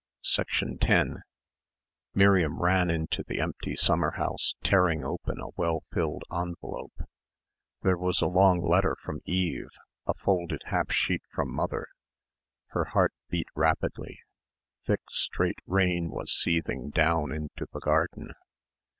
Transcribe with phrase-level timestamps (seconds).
[0.33, 1.21] 10
[2.15, 7.03] Miriam ran into the empty summer house tearing open a well filled envelope.
[7.83, 9.69] There was a long letter from Eve,
[10.07, 11.85] a folded half sheet from mother.
[12.69, 14.17] Her heart beat rapidly.
[14.87, 18.31] Thick straight rain was seething down into the garden.